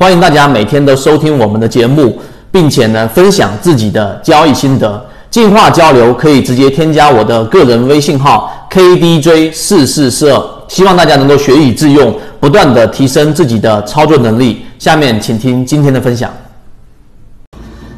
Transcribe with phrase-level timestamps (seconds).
[0.00, 2.18] 欢迎大家每天都收听我们的节目，
[2.50, 5.06] 并且呢分享自己的交易心得。
[5.30, 14.64] 进化交流可以直接添加我的个人微信号 KDJ 四四四二，希望大家能够学以致用，不断的提升自己的操作能力。
[14.78, 16.32] 下面请听今天的分享。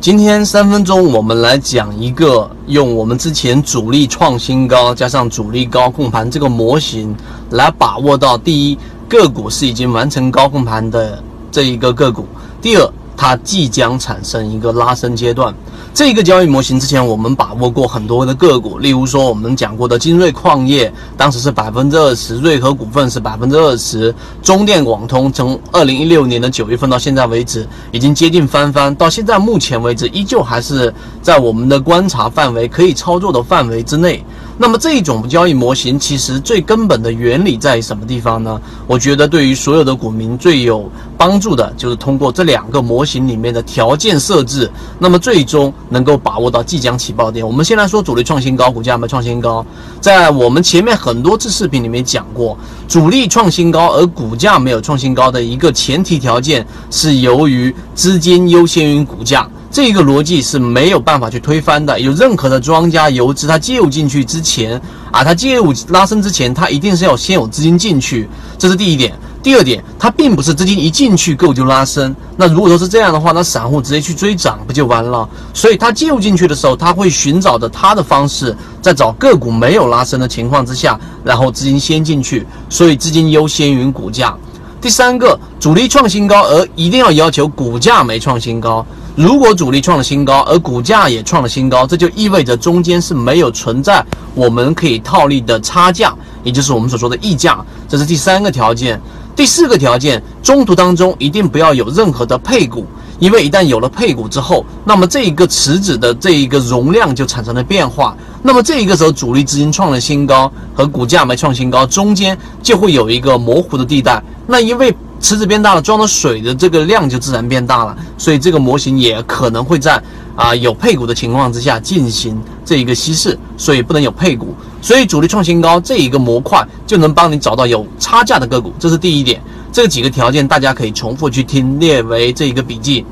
[0.00, 7.12] 今天三分钟，我们来讲一个用我们之前主力创新高加上主力高控盘这个模型
[7.50, 8.78] 来把握到第一
[9.08, 11.20] 个股是已经完成高控盘的
[11.50, 12.26] 这一个个股，
[12.60, 15.54] 第二它即将产生一个拉升阶段。
[15.94, 34.22] 这个交易模型之前我们把握过很多的个股，例如说我们讲过的精锐矿业，当时是百分之二十；瑞和股份是百分之二十；中电广通从二零一六年的九月份到现在为止，已经接近翻番，到现在目前为止依旧还是在我们的观察范围可以操作的范围之内。
[34.60, 38.60] 那么这一种交易模型其实最根本的原理在什么地方呢？
[38.88, 47.46] 我觉得对于所有的股民最有帮助的就是通过这两个模型里面的条件设置，那么最终能够把握到即将起爆点。
[47.46, 49.64] 我们先来说主力创新高，股价没创新高，
[50.00, 59.48] 在我们前面很多次视频里面讲过，主力创新高而股价没有创新高的一个前提条件是由于资金优先于股价。
[59.70, 61.98] 这个逻辑是没有办法去推翻的。
[62.00, 64.80] 有任何的庄家游资，他介入进去之前
[65.10, 69.12] 啊，他介入拉升之前，他一定是要先有资金进去，这是第一点。
[69.40, 72.14] 第二点，它并不是资金一进去够就拉升。
[72.36, 75.26] 那如果说是这样的话，那散户直接去追涨不就完了？
[75.54, 84.36] 所以他介入进去的时候，他会寻找着他的方式，在找个股没有拉升的情况之下，然后资金先进去，所以资金优先于股价。
[84.80, 88.84] 第三个，主力创新高而一定要要求股价没创新高。
[89.16, 94.04] 如果主力创了新高，而股价也创了新高，这就意味着中间是没有存在
[94.36, 97.58] 我们可以套利的差价，也就是我们所说的溢价。
[97.88, 99.00] 这是第三个条件。
[99.34, 102.86] 第四个条件，中途当中一定不要有任何的配股，
[103.18, 108.16] 因为一旦有了配股之后，那么这一个池子的这一个容量就产生了变化。
[108.42, 114.22] 那么这一个时候，主力资金创了新高和股价没创新高，中间就会有一个模糊的地带。
[114.46, 120.00] 那因为池子变大了，装的水的这个量就自然变大了，所以这个模型也可能会在
[120.36, 124.54] 啊有配股的情况之下进行这一个稀释，所以不能有配股。
[124.80, 129.42] 所以主力创新高这一个模块就能帮你找到有差价的个股，这是第一点。
[129.72, 133.04] 这几个条件大家可以重复去听，列为这一个笔记。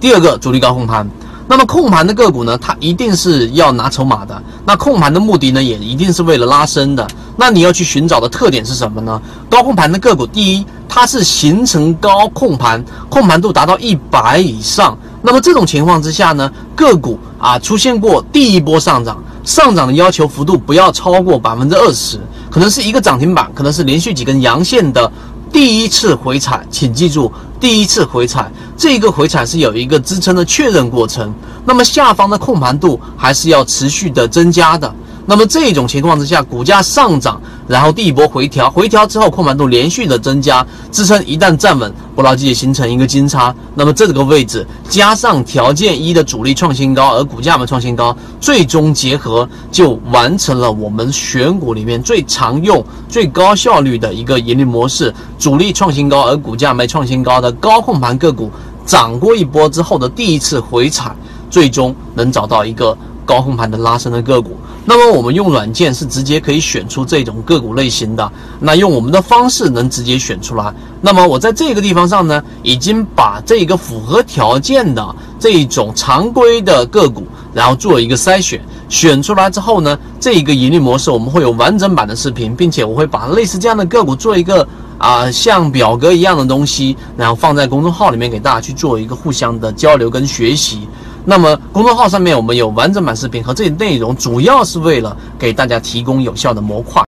[0.00, 1.08] 第二个，主力高控盘。
[1.48, 4.42] 那么控盘的个股呢，它一定是要拿筹码的。
[4.64, 7.06] 那控盘的目的呢，也一定是为了拉升的。
[7.36, 9.20] 那你要去寻找的特点是什么呢？
[9.48, 14.98] 高控盘的个股，第一，它是形成高控盘，控盘度达到一百以上。
[15.22, 22.18] 那么这种情况之下呢，个股啊出现过第一波上涨，上涨的要求幅度不要超过百分之二十，
[22.50, 25.10] 可能是一个涨停板，可能是连续几根阳线的
[25.56, 27.32] 第一次回踩，请记住。
[27.58, 31.32] 第一次回踩，这个回踩是有一个支撑的确认过程，
[31.64, 34.94] 那么下方的控盘度还是要持续的增加的。
[35.24, 43.54] 那么这种情况之下，股价上涨，然后第一波回调，回调之后控盘度连续的增加，支撑一旦站稳，不牢记形成一个金叉。
[43.74, 58.50] 那么这个位置加上条件一的主力创新高，而股价没创新高，最终结合就完成了我们选股里面最常用、最高效率的一个盈利模式：主力创新高，而股价没创新高的高控盘个股，
[58.86, 61.14] 涨过一波之后的第一次回踩，
[61.50, 64.56] 最终能找到一个高控盘的拉升的个股。
[64.88, 70.72] 那么我们用软件是直接可以选出这种个股类型的，那用我们的方式能直接选出来。
[71.00, 75.04] 那么我在这个地方上呢，已经把这个符合条件的
[75.40, 84.66] 这一种常规的个股，然后做一个筛选，选出来之后呢，这一个盈利模式我们会有完整版的视频，并且我会把类似这样的个股做一个
[84.98, 90.86] 啊像表格一样的东西，然后放在公众号里面给大家去做一个互相的交流跟学习。
[91.28, 97.05] 那么公众号上面我们有完整版视频和这些内容，主要是为了给大家提供有效的模块。